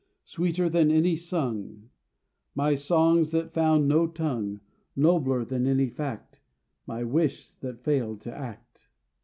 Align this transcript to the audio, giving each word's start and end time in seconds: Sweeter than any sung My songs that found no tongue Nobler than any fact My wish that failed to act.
Sweeter 0.23 0.67
than 0.67 0.89
any 0.89 1.15
sung 1.15 1.91
My 2.55 2.73
songs 2.73 3.29
that 3.29 3.53
found 3.53 3.87
no 3.87 4.07
tongue 4.07 4.59
Nobler 4.95 5.45
than 5.45 5.67
any 5.67 5.89
fact 5.89 6.41
My 6.87 7.03
wish 7.03 7.51
that 7.51 7.83
failed 7.83 8.21
to 8.21 8.35
act. 8.35 8.87